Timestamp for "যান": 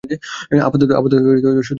1.45-1.55